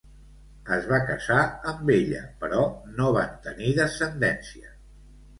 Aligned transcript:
Es 0.75 0.85
va 0.91 0.97
casar 1.09 1.41
amb 1.71 1.91
ella 1.95 2.21
però 2.43 2.63
no 3.01 3.11
van 3.17 3.35
tenir 3.43 3.75
descendència. 3.81 4.73